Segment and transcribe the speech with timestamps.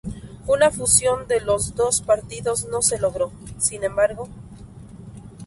[0.47, 4.29] Una fusión de los dos partidos no se logró, sin embargo.